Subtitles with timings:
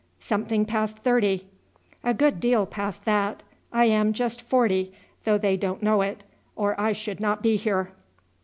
[0.19, 1.45] "Something past thirty."
[2.03, 3.43] "A good deal past that.
[3.71, 4.93] I am just forty,
[5.25, 6.23] though they don't know it,
[6.55, 7.91] or I should not be here."